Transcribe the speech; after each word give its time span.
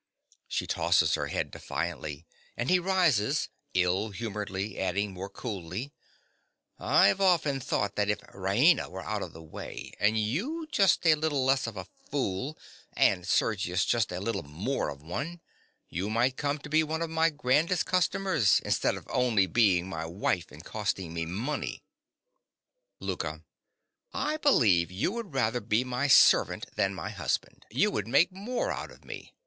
(She 0.47 0.65
tosses 0.65 1.13
her 1.13 1.27
head 1.27 1.51
defiantly; 1.51 2.25
and 2.57 2.71
he 2.71 2.79
rises, 2.79 3.49
ill 3.75 4.09
humoredly, 4.09 4.79
adding 4.79 5.13
more 5.13 5.29
coolly) 5.29 5.93
I've 6.79 7.21
often 7.21 7.59
thought 7.59 7.95
that 7.97 8.09
if 8.09 8.19
Raina 8.33 8.89
were 8.89 9.03
out 9.03 9.21
of 9.21 9.33
the 9.33 9.43
way, 9.43 9.93
and 9.99 10.17
you 10.17 10.65
just 10.71 11.05
a 11.05 11.13
little 11.13 11.45
less 11.45 11.67
of 11.67 11.77
a 11.77 11.85
fool 11.85 12.57
and 12.93 13.27
Sergius 13.27 13.85
just 13.85 14.11
a 14.11 14.19
little 14.19 14.41
more 14.41 14.89
of 14.89 15.03
one, 15.03 15.39
you 15.87 16.09
might 16.09 16.35
come 16.35 16.57
to 16.57 16.67
be 16.69 16.81
one 16.81 17.03
of 17.03 17.11
my 17.11 17.29
grandest 17.29 17.85
customers, 17.85 18.59
instead 18.65 18.95
of 18.95 19.05
only 19.11 19.45
being 19.45 19.87
my 19.87 20.07
wife 20.07 20.51
and 20.51 20.65
costing 20.65 21.13
me 21.13 21.27
money. 21.27 21.83
LOUKA. 22.99 23.43
I 24.15 24.37
believe 24.37 24.89
you 24.89 25.11
would 25.11 25.35
rather 25.35 25.59
be 25.61 25.83
my 25.83 26.07
servant 26.07 26.65
than 26.75 26.95
my 26.95 27.11
husband. 27.11 27.67
You 27.69 27.91
would 27.91 28.07
make 28.07 28.31
more 28.31 28.71
out 28.71 28.89
of 28.89 29.05
me. 29.05 29.35